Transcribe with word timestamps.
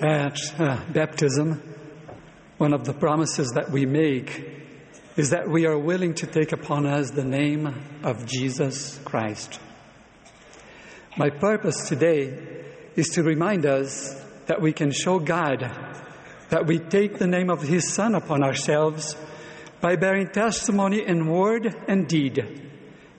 At 0.00 0.38
uh, 0.58 0.80
baptism, 0.90 1.62
one 2.56 2.72
of 2.72 2.86
the 2.86 2.94
promises 2.94 3.50
that 3.54 3.70
we 3.70 3.84
make 3.84 4.48
is 5.16 5.30
that 5.30 5.46
we 5.46 5.66
are 5.66 5.78
willing 5.78 6.14
to 6.14 6.26
take 6.26 6.52
upon 6.52 6.86
us 6.86 7.10
the 7.10 7.22
name 7.22 7.66
of 8.02 8.24
Jesus 8.24 8.98
Christ. 9.04 9.60
My 11.18 11.28
purpose 11.28 11.86
today 11.86 12.64
is 12.96 13.10
to 13.10 13.22
remind 13.22 13.66
us 13.66 14.18
that 14.46 14.62
we 14.62 14.72
can 14.72 14.90
show 14.90 15.18
God 15.18 15.70
that 16.50 16.66
we 16.66 16.78
take 16.78 17.18
the 17.18 17.26
name 17.26 17.48
of 17.48 17.62
His 17.62 17.92
Son 17.92 18.14
upon 18.14 18.42
ourselves 18.42 19.16
by 19.80 19.96
bearing 19.96 20.28
testimony 20.28 21.06
in 21.06 21.28
word 21.28 21.74
and 21.88 22.06
deed, 22.08 22.38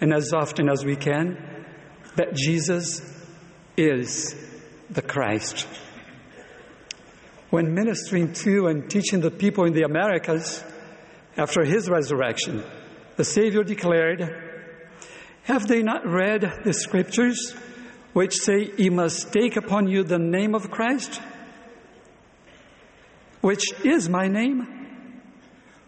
and 0.00 0.12
as 0.12 0.32
often 0.32 0.68
as 0.68 0.84
we 0.84 0.96
can, 0.96 1.36
that 2.16 2.34
Jesus 2.34 3.00
is 3.76 4.34
the 4.90 5.02
Christ. 5.02 5.66
When 7.50 7.74
ministering 7.74 8.32
to 8.32 8.66
and 8.66 8.90
teaching 8.90 9.20
the 9.20 9.30
people 9.30 9.64
in 9.64 9.72
the 9.72 9.82
Americas 9.82 10.64
after 11.36 11.64
his 11.64 11.88
resurrection, 11.88 12.64
the 13.16 13.24
Savior 13.24 13.62
declared, 13.62 14.20
Have 15.44 15.66
they 15.68 15.82
not 15.82 16.06
read 16.06 16.62
the 16.64 16.72
scriptures 16.72 17.54
which 18.12 18.34
say, 18.34 18.72
You 18.76 18.90
must 18.90 19.32
take 19.32 19.56
upon 19.56 19.88
you 19.88 20.02
the 20.02 20.18
name 20.18 20.54
of 20.54 20.70
Christ? 20.70 21.20
Which 23.42 23.64
is 23.84 24.08
my 24.08 24.26
name? 24.26 24.66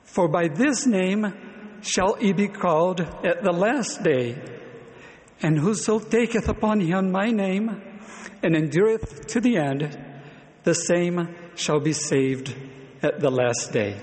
For 0.04 0.28
by 0.28 0.48
this 0.48 0.86
name 0.86 1.34
shall 1.82 2.14
he 2.14 2.32
be 2.32 2.48
called 2.48 3.00
at 3.00 3.42
the 3.42 3.52
last 3.52 4.02
day. 4.02 4.40
And 5.42 5.58
whoso 5.58 5.98
taketh 5.98 6.48
upon 6.48 6.80
him 6.80 7.10
my 7.10 7.30
name 7.30 7.82
and 8.42 8.56
endureth 8.56 9.26
to 9.28 9.40
the 9.40 9.56
end, 9.56 9.98
the 10.68 10.74
same 10.74 11.34
shall 11.54 11.80
be 11.80 11.94
saved 11.94 12.54
at 13.02 13.20
the 13.20 13.30
last 13.30 13.72
day. 13.72 13.96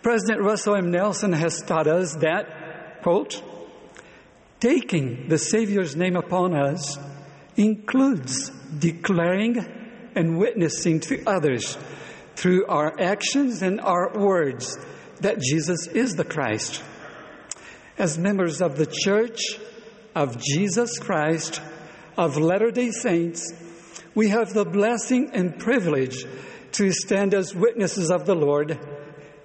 President 0.00 0.40
Russell 0.40 0.74
M. 0.74 0.90
Nelson 0.90 1.34
has 1.34 1.60
taught 1.60 1.86
us 1.86 2.14
that, 2.22 3.02
quote, 3.02 3.42
taking 4.58 5.28
the 5.28 5.36
Savior's 5.36 5.94
name 5.96 6.16
upon 6.16 6.54
us 6.54 6.96
includes 7.58 8.48
declaring 8.78 9.58
and 10.14 10.38
witnessing 10.38 11.00
to 11.00 11.22
others 11.26 11.76
through 12.34 12.64
our 12.64 12.98
actions 12.98 13.60
and 13.60 13.78
our 13.82 14.18
words 14.18 14.78
that 15.20 15.40
Jesus 15.40 15.88
is 15.88 16.14
the 16.14 16.24
Christ. 16.24 16.82
As 17.98 18.16
members 18.16 18.62
of 18.62 18.78
the 18.78 18.86
Church 18.86 19.40
of 20.14 20.40
Jesus 20.40 20.98
Christ 20.98 21.60
of 22.16 22.38
Latter 22.38 22.70
day 22.70 22.92
Saints, 22.92 23.52
we 24.16 24.30
have 24.30 24.54
the 24.54 24.64
blessing 24.64 25.30
and 25.34 25.58
privilege 25.58 26.24
to 26.72 26.90
stand 26.90 27.34
as 27.34 27.54
witnesses 27.54 28.10
of 28.10 28.24
the 28.24 28.34
Lord 28.34 28.80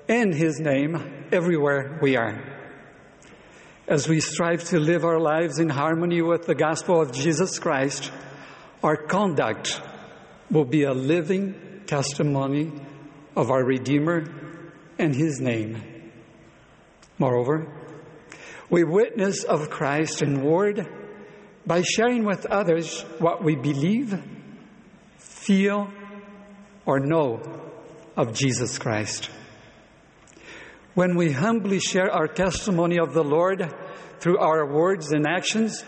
and 0.08 0.34
His 0.34 0.62
name 0.62 1.28
everywhere 1.30 2.00
we 2.02 2.16
are. 2.16 2.42
As 3.86 4.08
we 4.08 4.22
strive 4.22 4.64
to 4.70 4.80
live 4.80 5.04
our 5.04 5.20
lives 5.20 5.60
in 5.60 5.68
harmony 5.68 6.22
with 6.22 6.46
the 6.46 6.56
gospel 6.56 7.02
of 7.02 7.12
Jesus 7.12 7.60
Christ, 7.60 8.14
our 8.82 8.96
conduct 8.96 9.82
will 10.50 10.64
be 10.64 10.84
a 10.84 10.94
living 10.94 11.82
testimony 11.86 12.72
of 13.36 13.52
our 13.52 13.66
Redeemer 13.66 14.24
and 14.98 15.14
His 15.14 15.42
name. 15.42 15.84
Moreover, 17.20 17.68
we 18.70 18.86
witness 18.86 19.44
of 19.44 19.70
Christ 19.70 20.22
in 20.22 20.42
word 20.42 20.88
by 21.68 21.82
sharing 21.82 22.24
with 22.24 22.46
others 22.46 23.02
what 23.20 23.44
we 23.44 23.58
believe 23.58 24.18
feel, 25.42 25.92
or 26.86 27.00
know 27.00 27.42
of 28.16 28.34
Jesus 28.34 28.78
Christ. 28.78 29.30
When 30.94 31.16
we 31.16 31.32
humbly 31.32 31.80
share 31.80 32.12
our 32.12 32.28
testimony 32.28 33.00
of 33.00 33.14
the 33.14 33.24
Lord 33.24 33.74
through 34.20 34.38
our 34.38 34.72
words 34.72 35.12
and 35.12 35.26
actions, 35.26 35.84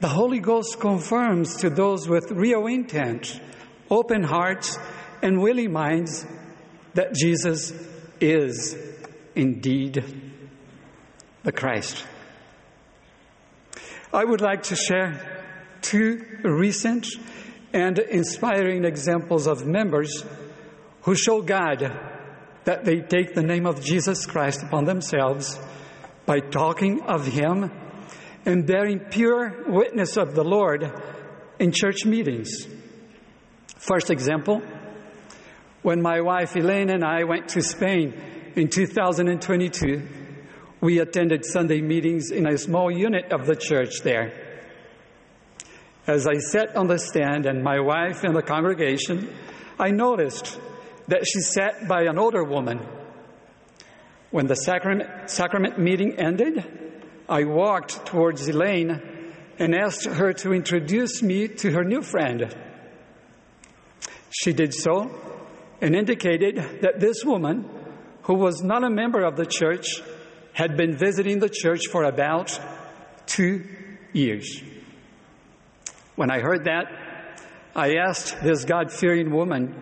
the 0.00 0.08
Holy 0.08 0.40
Ghost 0.40 0.78
confirms 0.78 1.56
to 1.58 1.70
those 1.70 2.08
with 2.08 2.30
real 2.32 2.66
intent, 2.66 3.40
open 3.88 4.24
hearts, 4.24 4.78
and 5.22 5.40
willing 5.40 5.72
minds 5.72 6.26
that 6.94 7.14
Jesus 7.14 7.72
is 8.20 8.76
indeed 9.34 10.04
the 11.44 11.52
Christ. 11.52 12.04
I 14.12 14.24
would 14.24 14.40
like 14.40 14.64
to 14.64 14.76
share 14.76 15.44
two 15.80 16.20
recent 16.42 17.06
and 17.72 17.98
inspiring 17.98 18.84
examples 18.84 19.46
of 19.46 19.66
members 19.66 20.24
who 21.02 21.14
show 21.14 21.42
God 21.42 21.80
that 22.64 22.84
they 22.84 23.00
take 23.00 23.34
the 23.34 23.42
name 23.42 23.66
of 23.66 23.82
Jesus 23.82 24.26
Christ 24.26 24.62
upon 24.62 24.84
themselves 24.84 25.58
by 26.26 26.40
talking 26.40 27.02
of 27.02 27.26
Him 27.26 27.70
and 28.44 28.66
bearing 28.66 29.00
pure 29.00 29.64
witness 29.66 30.16
of 30.16 30.34
the 30.34 30.44
Lord 30.44 30.92
in 31.58 31.72
church 31.72 32.04
meetings. 32.04 32.66
First 33.78 34.10
example, 34.10 34.62
when 35.82 36.00
my 36.00 36.20
wife 36.20 36.54
Elaine 36.56 36.90
and 36.90 37.04
I 37.04 37.24
went 37.24 37.48
to 37.50 37.62
Spain 37.62 38.14
in 38.54 38.68
2022, 38.68 40.02
we 40.80 40.98
attended 40.98 41.44
Sunday 41.44 41.80
meetings 41.80 42.30
in 42.30 42.46
a 42.46 42.58
small 42.58 42.90
unit 42.90 43.32
of 43.32 43.46
the 43.46 43.56
church 43.56 44.02
there. 44.02 44.41
As 46.06 46.26
I 46.26 46.38
sat 46.38 46.74
on 46.74 46.88
the 46.88 46.98
stand 46.98 47.46
and 47.46 47.62
my 47.62 47.78
wife 47.78 48.24
in 48.24 48.32
the 48.32 48.42
congregation, 48.42 49.32
I 49.78 49.90
noticed 49.90 50.58
that 51.06 51.24
she 51.26 51.40
sat 51.40 51.86
by 51.86 52.02
an 52.02 52.18
older 52.18 52.42
woman. 52.42 52.80
When 54.32 54.46
the 54.46 54.56
sacrament, 54.56 55.30
sacrament 55.30 55.78
meeting 55.78 56.18
ended, 56.18 56.64
I 57.28 57.44
walked 57.44 58.04
towards 58.06 58.48
Elaine 58.48 59.00
and 59.60 59.76
asked 59.76 60.06
her 60.06 60.32
to 60.32 60.52
introduce 60.52 61.22
me 61.22 61.46
to 61.46 61.70
her 61.70 61.84
new 61.84 62.02
friend. 62.02 62.52
She 64.30 64.52
did 64.52 64.74
so 64.74 65.08
and 65.80 65.94
indicated 65.94 66.80
that 66.80 66.98
this 66.98 67.24
woman, 67.24 67.68
who 68.22 68.34
was 68.34 68.60
not 68.60 68.82
a 68.82 68.90
member 68.90 69.22
of 69.22 69.36
the 69.36 69.46
church, 69.46 70.02
had 70.52 70.76
been 70.76 70.96
visiting 70.96 71.38
the 71.38 71.48
church 71.48 71.86
for 71.92 72.02
about 72.02 72.58
two 73.26 73.64
years. 74.12 74.62
When 76.14 76.30
I 76.30 76.40
heard 76.40 76.64
that, 76.64 76.86
I 77.74 77.94
asked 77.96 78.42
this 78.42 78.64
God 78.64 78.92
fearing 78.92 79.32
woman 79.32 79.74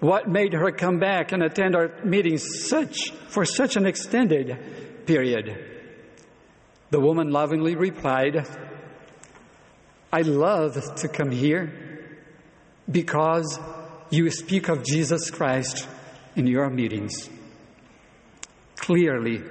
what 0.00 0.28
made 0.28 0.52
her 0.52 0.70
come 0.70 0.98
back 0.98 1.32
and 1.32 1.42
attend 1.42 1.74
our 1.76 1.90
meetings 2.04 2.66
such, 2.66 3.10
for 3.28 3.44
such 3.44 3.76
an 3.76 3.86
extended 3.86 5.06
period. 5.06 5.56
The 6.90 7.00
woman 7.00 7.30
lovingly 7.30 7.74
replied, 7.74 8.46
I 10.12 10.20
love 10.22 10.94
to 10.96 11.08
come 11.08 11.30
here 11.30 12.04
because 12.90 13.58
you 14.10 14.30
speak 14.30 14.68
of 14.68 14.84
Jesus 14.84 15.30
Christ 15.30 15.88
in 16.36 16.46
your 16.46 16.70
meetings. 16.70 17.28
Clearly, 18.76 19.42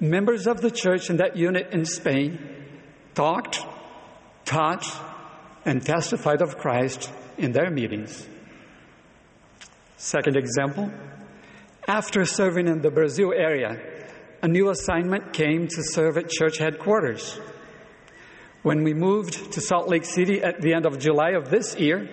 members 0.00 0.46
of 0.46 0.60
the 0.60 0.70
church 0.70 1.10
in 1.10 1.16
that 1.16 1.36
unit 1.36 1.72
in 1.72 1.84
Spain 1.84 2.38
talked, 3.14 3.64
taught, 4.44 4.84
and 5.64 5.84
testified 5.84 6.42
of 6.42 6.58
Christ 6.58 7.10
in 7.36 7.52
their 7.52 7.70
meetings. 7.70 8.26
Second 9.96 10.36
example, 10.36 10.90
after 11.86 12.24
serving 12.24 12.68
in 12.68 12.82
the 12.82 12.90
Brazil 12.90 13.32
area, 13.32 13.80
a 14.42 14.48
new 14.48 14.70
assignment 14.70 15.32
came 15.32 15.66
to 15.66 15.82
serve 15.82 16.16
at 16.16 16.30
church 16.30 16.58
headquarters. 16.58 17.40
When 18.62 18.84
we 18.84 18.94
moved 18.94 19.52
to 19.52 19.60
Salt 19.60 19.88
Lake 19.88 20.04
City 20.04 20.42
at 20.42 20.60
the 20.60 20.74
end 20.74 20.86
of 20.86 20.98
July 20.98 21.30
of 21.30 21.50
this 21.50 21.76
year, 21.76 22.08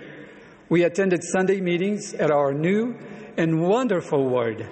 we 0.69 0.83
attended 0.83 1.23
Sunday 1.23 1.61
meetings 1.61 2.13
at 2.13 2.31
our 2.31 2.53
new 2.53 2.95
and 3.37 3.61
wonderful 3.61 4.27
ward. 4.29 4.67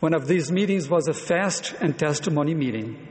One 0.00 0.14
of 0.14 0.26
these 0.26 0.50
meetings 0.50 0.88
was 0.88 1.08
a 1.08 1.14
fast 1.14 1.74
and 1.80 1.98
testimony 1.98 2.54
meeting. 2.54 3.06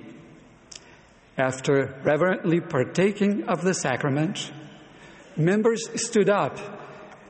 After 1.40 1.96
reverently 2.04 2.60
partaking 2.60 3.46
of 3.48 3.62
the 3.62 3.74
sacrament, 3.74 4.52
members 5.38 5.90
stood 5.96 6.30
up 6.30 6.60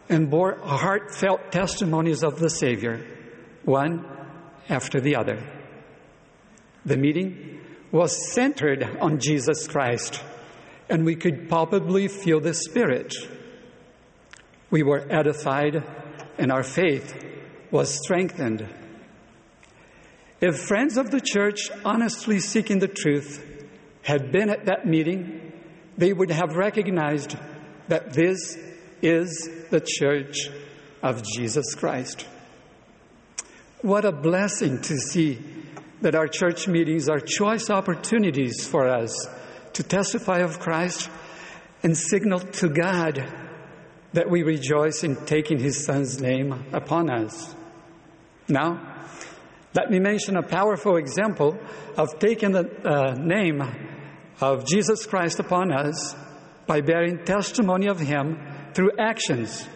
and 0.09 0.31
bore 0.31 0.57
heartfelt 0.57 1.51
testimonies 1.51 2.23
of 2.23 2.39
the 2.39 2.50
Savior, 2.50 3.06
one 3.65 4.03
after 4.67 5.00
the 5.00 5.15
other. 5.15 5.38
The 6.85 6.97
meeting 6.97 7.59
was 7.91 8.33
centered 8.33 8.97
on 9.00 9.19
Jesus 9.19 9.67
Christ, 9.67 10.23
and 10.89 11.06
we 11.06 11.15
could 11.15 11.47
palpably 11.47 12.07
feel 12.07 12.39
the 12.39 12.56
Spirit. 12.56 13.13
We 14.71 14.81
were 14.81 15.06
edified, 15.07 15.83
and 16.39 16.51
our 16.51 16.63
faith 16.63 17.13
was 17.69 17.94
strengthened. 17.94 18.67
If 20.41 20.57
friends 20.57 20.97
of 20.97 21.11
the 21.11 21.21
church 21.21 21.69
honestly 21.85 22.39
seeking 22.39 22.79
the 22.79 22.88
truth 22.88 23.45
had 24.01 24.31
been 24.31 24.50
at 24.50 24.66
that 24.66 24.86
meeting, 24.86 25.51
they 25.98 26.13
would 26.13 26.31
have 26.31 26.56
recognized 26.56 27.36
that 27.88 28.13
this 28.13 28.57
is 29.01 29.50
the 29.69 29.81
church 29.81 30.50
of 31.01 31.24
Jesus 31.24 31.75
Christ. 31.75 32.25
What 33.81 34.06
a 34.06 34.12
blessing 34.12 34.81
to 34.81 34.98
see 34.98 35.40
that 36.01 36.16
our 36.16 36.28
church 36.28 36.68
meetings 36.68 37.10
are 37.10 37.19
choice 37.19 37.69
opportunities 37.69 38.66
for 38.66 38.88
us 38.88 39.28
to 39.74 39.84
testify 39.84 40.40
of 40.40 40.60
Christ 40.60 41.10
and 41.84 41.95
signal 41.98 42.40
to 42.40 42.69
God 42.69 43.25
that 44.13 44.30
we 44.30 44.44
rejoice 44.44 45.04
in 45.04 45.16
taking 45.25 45.60
His 45.60 45.86
Son's 45.86 46.19
name 46.19 46.66
upon 46.74 47.10
us. 47.10 47.56
Now, 48.48 48.98
let 49.74 49.92
me 49.92 50.00
mention 50.00 50.36
a 50.36 50.44
powerful 50.44 50.98
example 50.98 51.57
of 51.95 52.18
taking 52.19 52.52
the 52.52 52.69
uh, 52.84 53.13
name 53.13 53.62
of 54.41 54.65
Jesus 54.65 55.06
Christ 55.06 55.39
upon 55.39 55.71
us 55.71 56.15
by 56.65 56.81
bearing 56.81 57.24
testimony 57.25 57.88
of 57.88 58.00
Him 58.00 58.39
through 58.74 58.91
actions. 58.97 59.68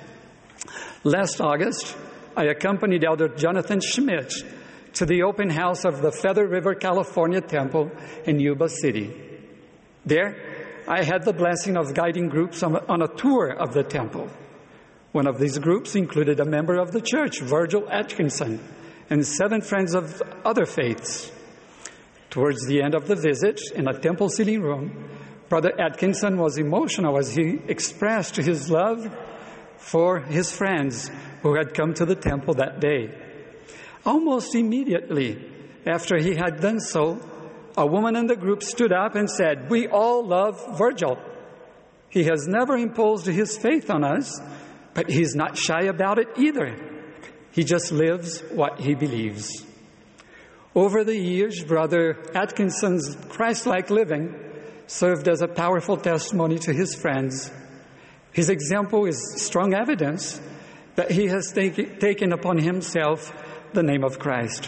Last 1.04 1.42
August, 1.42 1.98
I 2.38 2.46
accompanied 2.46 3.04
Elder 3.04 3.28
Jonathan 3.28 3.82
Schmitt 3.82 4.34
to 4.94 5.06
the 5.06 5.24
open 5.24 5.50
house 5.50 5.86
of 5.86 6.02
the 6.02 6.12
Feather 6.12 6.48
River, 6.48 6.76
California 6.76 7.42
temple 7.42 7.92
in 8.26 8.40
Yuba 8.40 8.70
City. 8.70 9.14
There, 10.06 10.36
I 10.88 11.04
had 11.04 11.24
the 11.24 11.34
blessing 11.34 11.78
of 11.78 11.94
guiding 11.94 12.30
groups 12.30 12.62
on 12.64 13.02
a, 13.02 13.08
tour 13.08 13.50
of 13.50 13.74
the 13.74 13.84
temple. 13.84 14.30
One 15.12 15.28
of 15.28 15.40
these 15.40 15.58
groups 15.58 15.96
included 15.96 16.40
a 16.40 16.46
member 16.46 16.78
of 16.78 16.92
the 16.92 17.02
church, 17.02 17.42
Virgil 17.42 17.88
Atkinson, 17.90 18.60
and 19.10 19.26
seven 19.26 19.62
friends 19.62 19.96
of 19.96 20.22
other 20.44 20.66
faiths. 20.66 21.32
Towards 22.34 22.66
the 22.66 22.82
end 22.82 22.96
of 22.96 23.08
the 23.08 23.16
visit, 23.16 23.62
in 23.76 23.88
a 23.88 23.94
temple 23.94 24.28
sitting 24.28 24.60
room, 24.60 25.08
Brother 25.50 25.72
Atkinson 25.80 26.36
was 26.40 26.58
emotional 26.58 27.20
as 27.20 27.36
he 27.36 27.60
expressed 27.68 28.38
his 28.38 28.72
love 28.72 29.08
for 29.78 30.20
his 30.20 30.52
friends 30.52 31.12
who 31.44 31.54
had 31.54 31.76
come 31.76 31.94
to 31.94 32.08
the 32.08 32.16
temple 32.16 32.56
that 32.56 32.80
day. 32.80 33.12
Almost 34.04 34.56
immediately 34.56 35.48
after 35.86 36.18
he 36.18 36.34
had 36.34 36.60
done 36.60 36.80
so, 36.80 37.20
a 37.78 37.86
woman 37.86 38.16
in 38.16 38.26
the 38.26 38.36
group 38.36 38.64
stood 38.64 38.92
up 38.92 39.14
and 39.14 39.30
said, 39.30 39.70
We 39.70 39.88
all 39.88 40.26
love 40.26 40.76
Virgil. 40.76 41.20
He 42.10 42.24
has 42.24 42.48
never 42.48 42.76
imposed 42.76 43.28
his 43.28 43.56
faith 43.56 43.92
on 43.92 44.04
us, 44.04 44.42
but 44.96 45.08
he's 45.08 45.36
not 45.36 45.56
shy 45.56 45.84
about 45.84 46.18
it 46.18 46.30
either. 46.40 46.76
He 47.52 47.64
just 47.64 47.92
lives 47.92 48.42
what 48.50 48.80
he 48.80 48.96
believes. 48.96 49.68
Over 50.76 51.04
the 51.04 51.16
years, 51.16 51.64
Brother 51.64 52.18
Atkinson's 52.34 53.16
Christ 53.30 53.68
like 53.68 53.92
living 53.92 54.34
served 54.88 55.28
as 55.28 55.44
a 55.44 55.48
powerful 55.48 55.98
testimony 55.98 56.58
to 56.60 56.74
his 56.74 56.96
friends. 56.96 57.52
His 58.32 58.50
example 58.50 59.06
is 59.06 59.36
strong 59.38 59.76
evidence 59.76 60.42
that 60.96 61.12
he 61.12 61.28
has 61.28 61.52
take, 61.52 62.00
taken 62.00 62.34
upon 62.34 62.58
himself 62.58 63.32
the 63.74 63.84
name 63.84 64.04
of 64.04 64.18
Christ. 64.18 64.68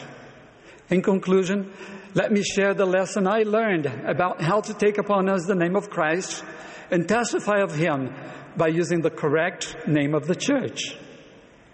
In 0.90 1.02
conclusion, 1.02 1.74
let 2.14 2.32
me 2.32 2.44
share 2.44 2.76
the 2.76 2.86
lesson 2.86 3.28
I 3.28 3.42
learned 3.42 3.88
about 3.88 4.42
how 4.42 4.62
to 4.62 4.74
take 4.76 5.00
upon 5.00 5.28
us 5.28 5.46
the 5.48 5.56
name 5.56 5.76
of 5.76 5.90
Christ 5.90 6.44
and 6.92 7.08
testify 7.08 7.62
of 7.62 7.76
him 7.76 8.14
by 8.56 8.68
using 8.68 9.02
the 9.02 9.10
correct 9.10 9.76
name 9.88 10.14
of 10.14 10.28
the 10.28 10.36
church. 10.36 10.96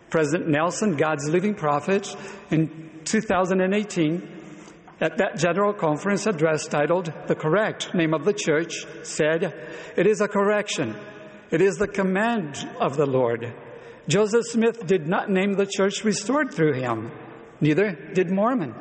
President 0.10 0.50
Nelson, 0.50 0.96
God's 0.96 1.28
living 1.28 1.54
prophet, 1.54 2.16
in 2.50 2.91
2018, 3.06 4.42
at 5.02 5.18
that 5.18 5.38
general 5.38 5.74
conference 5.74 6.28
address 6.28 6.68
titled 6.68 7.12
The 7.28 7.36
Correct 7.36 7.94
Name 7.96 8.14
of 8.14 8.24
the 8.24 8.34
Church, 8.34 8.86
said, 9.04 9.44
It 9.98 10.06
is 10.06 10.22
a 10.22 10.28
correction. 10.28 10.96
It 11.50 11.62
is 11.62 11.78
the 11.78 11.88
command 11.88 12.70
of 12.80 12.98
the 12.98 13.06
Lord. 13.06 13.54
Joseph 14.08 14.46
Smith 14.46 14.86
did 14.86 15.08
not 15.08 15.30
name 15.30 15.54
the 15.54 15.66
church 15.66 16.04
restored 16.04 16.54
through 16.54 16.74
him, 16.74 17.12
neither 17.60 17.92
did 18.14 18.32
Mormon. 18.32 18.76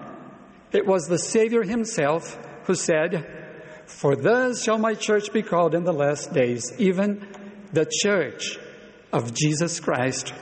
It 0.73 0.87
was 0.87 1.07
the 1.07 1.19
Savior 1.19 1.63
himself 1.63 2.39
who 2.65 2.75
said, 2.75 3.85
For 3.87 4.15
thus 4.15 4.63
shall 4.63 4.79
my 4.79 4.95
church 4.95 5.33
be 5.33 5.43
called 5.43 5.75
in 5.75 5.85
the 5.85 5.93
last 5.93 6.33
days, 6.33 6.73
even 6.79 7.27
the 7.73 7.91
church 8.03 8.59
of 9.13 9.35
Jesus 9.35 9.81
Christ 9.81 10.33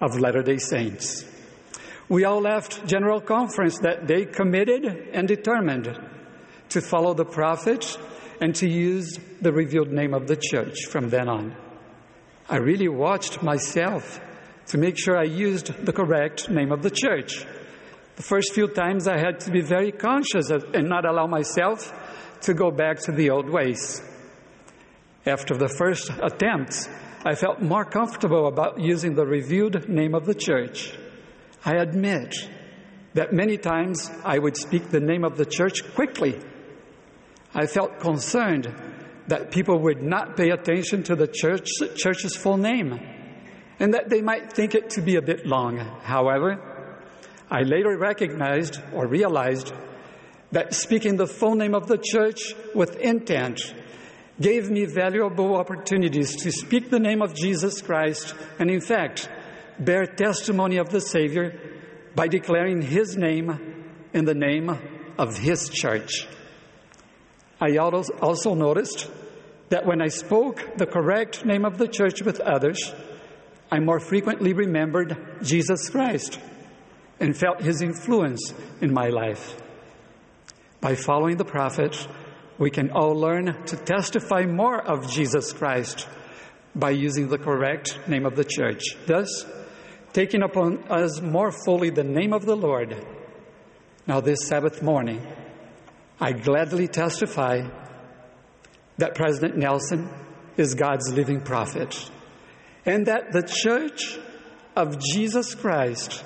of 0.00 0.18
Latter 0.18 0.42
day 0.42 0.58
Saints. 0.58 1.24
We 2.08 2.24
all 2.24 2.40
left 2.40 2.86
General 2.86 3.20
Conference 3.20 3.80
that 3.80 4.06
day 4.06 4.24
committed 4.24 4.86
and 5.12 5.28
determined 5.28 5.94
to 6.70 6.80
follow 6.80 7.12
the 7.12 7.26
prophets 7.26 7.98
and 8.40 8.54
to 8.54 8.66
use 8.66 9.18
the 9.42 9.52
revealed 9.52 9.92
name 9.92 10.14
of 10.14 10.26
the 10.26 10.36
church 10.36 10.86
from 10.86 11.10
then 11.10 11.28
on. 11.28 11.54
I 12.48 12.56
really 12.56 12.88
watched 12.88 13.42
myself 13.42 14.20
to 14.68 14.78
make 14.78 14.98
sure 14.98 15.18
I 15.18 15.24
used 15.24 15.84
the 15.84 15.92
correct 15.92 16.48
name 16.48 16.72
of 16.72 16.82
the 16.82 16.90
church. 16.90 17.44
The 18.16 18.22
first 18.22 18.54
few 18.54 18.68
times 18.68 19.06
I 19.06 19.18
had 19.18 19.40
to 19.40 19.50
be 19.50 19.60
very 19.60 19.92
conscious 19.92 20.48
and 20.48 20.88
not 20.88 21.04
allow 21.04 21.26
myself 21.26 21.92
to 22.42 22.54
go 22.54 22.70
back 22.70 23.00
to 23.00 23.12
the 23.12 23.28
old 23.28 23.50
ways. 23.50 24.02
After 25.26 25.54
the 25.54 25.68
first 25.68 26.10
attempts, 26.22 26.88
I 27.26 27.34
felt 27.34 27.60
more 27.60 27.84
comfortable 27.84 28.46
about 28.46 28.80
using 28.80 29.14
the 29.14 29.26
revealed 29.26 29.90
name 29.90 30.14
of 30.14 30.24
the 30.24 30.34
church. 30.34 30.96
I 31.64 31.76
admit 31.76 32.34
that 33.14 33.32
many 33.32 33.56
times 33.56 34.10
I 34.24 34.38
would 34.38 34.56
speak 34.56 34.90
the 34.90 35.00
name 35.00 35.24
of 35.24 35.36
the 35.36 35.46
church 35.46 35.82
quickly. 35.94 36.38
I 37.54 37.66
felt 37.66 38.00
concerned 38.00 38.72
that 39.28 39.50
people 39.50 39.80
would 39.80 40.02
not 40.02 40.36
pay 40.36 40.50
attention 40.50 41.02
to 41.04 41.16
the 41.16 41.26
church, 41.26 41.68
church's 41.96 42.36
full 42.36 42.56
name 42.56 42.98
and 43.80 43.94
that 43.94 44.08
they 44.08 44.22
might 44.22 44.52
think 44.52 44.74
it 44.74 44.90
to 44.90 45.02
be 45.02 45.16
a 45.16 45.22
bit 45.22 45.46
long. 45.46 45.78
However, 46.02 46.58
I 47.50 47.62
later 47.62 47.96
recognized 47.96 48.80
or 48.92 49.06
realized 49.06 49.72
that 50.52 50.74
speaking 50.74 51.16
the 51.16 51.26
full 51.26 51.54
name 51.54 51.74
of 51.74 51.86
the 51.86 51.98
church 51.98 52.54
with 52.74 52.96
intent 52.96 53.60
gave 54.40 54.70
me 54.70 54.84
valuable 54.84 55.56
opportunities 55.56 56.36
to 56.36 56.52
speak 56.52 56.90
the 56.90 56.98
name 56.98 57.22
of 57.22 57.34
Jesus 57.34 57.82
Christ 57.82 58.34
and, 58.58 58.70
in 58.70 58.80
fact, 58.80 59.28
bear 59.78 60.06
testimony 60.06 60.76
of 60.76 60.90
the 60.90 61.00
Savior 61.00 61.58
by 62.14 62.28
declaring 62.28 62.82
His 62.82 63.16
name 63.16 63.84
in 64.12 64.24
the 64.24 64.34
name 64.34 64.76
of 65.18 65.38
His 65.38 65.68
church. 65.68 66.26
I 67.60 67.76
also 67.76 68.54
noticed 68.54 69.10
that 69.70 69.86
when 69.86 70.00
I 70.00 70.08
spoke 70.08 70.76
the 70.76 70.86
correct 70.86 71.44
name 71.44 71.64
of 71.64 71.78
the 71.78 71.88
church 71.88 72.22
with 72.22 72.40
others, 72.40 72.92
I 73.70 73.80
more 73.80 74.00
frequently 74.00 74.52
remembered 74.52 75.40
Jesus 75.42 75.90
Christ 75.90 76.40
and 77.20 77.36
felt 77.36 77.60
His 77.60 77.82
influence 77.82 78.54
in 78.80 78.92
my 78.92 79.08
life. 79.08 79.60
By 80.80 80.94
following 80.94 81.36
the 81.36 81.44
prophets, 81.44 82.06
we 82.58 82.70
can 82.70 82.90
all 82.90 83.14
learn 83.14 83.64
to 83.66 83.76
testify 83.76 84.46
more 84.46 84.80
of 84.80 85.10
Jesus 85.10 85.52
Christ 85.52 86.08
by 86.74 86.90
using 86.90 87.28
the 87.28 87.38
correct 87.38 87.98
name 88.08 88.24
of 88.24 88.36
the 88.36 88.44
church. 88.44 88.82
Thus, 89.06 89.44
taking 90.12 90.42
upon 90.42 90.84
us 90.88 91.20
more 91.20 91.52
fully 91.52 91.90
the 91.90 92.04
name 92.04 92.32
of 92.32 92.44
the 92.44 92.56
Lord. 92.56 92.96
Now, 94.06 94.20
this 94.20 94.46
Sabbath 94.46 94.82
morning, 94.82 95.26
I 96.20 96.32
gladly 96.32 96.88
testify 96.88 97.68
that 98.96 99.14
President 99.14 99.56
Nelson 99.56 100.08
is 100.56 100.74
God's 100.74 101.12
living 101.12 101.40
prophet 101.40 102.10
and 102.84 103.06
that 103.06 103.32
the 103.32 103.42
church 103.42 104.18
of 104.74 104.98
Jesus 104.98 105.54
Christ 105.54 106.24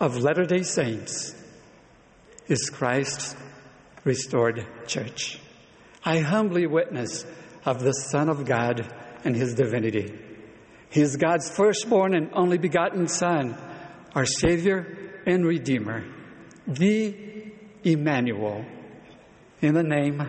of 0.00 0.18
Latter 0.18 0.44
day 0.44 0.62
Saints 0.62 1.34
is 2.46 2.70
Christ's 2.70 3.34
restored 4.04 4.66
church. 4.86 5.40
I 6.04 6.18
humbly 6.18 6.66
witness 6.66 7.24
of 7.64 7.82
the 7.82 7.92
Son 7.92 8.28
of 8.28 8.44
God 8.44 8.92
and 9.24 9.34
his 9.34 9.54
divinity. 9.54 10.12
He 10.90 11.00
is 11.00 11.16
God's 11.16 11.50
firstborn 11.50 12.14
and 12.14 12.30
only 12.32 12.58
begotten 12.58 13.08
Son, 13.08 13.56
our 14.14 14.26
Savior 14.26 15.22
and 15.26 15.44
Redeemer, 15.44 16.04
the 16.66 17.52
Emmanuel, 17.82 18.64
in 19.60 19.74
the 19.74 19.82
name 19.82 20.28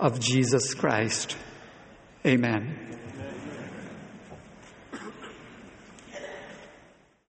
of 0.00 0.18
Jesus 0.18 0.74
Christ. 0.74 1.36
Amen. 2.26 2.91